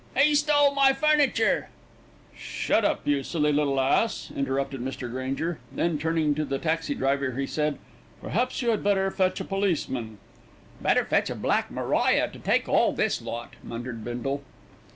[0.17, 1.69] "He's stolen my furniture'
[2.35, 5.11] "Shut up, you silly little ass," interrupted Mr.
[5.11, 5.59] Granger.
[5.71, 7.77] Then turning to the taxi driver he said,
[8.19, 10.17] "Perhaps you had better fetch a policeman."
[10.81, 14.41] "Better fetch a Black Maria to take all this lot," muttered Bindle.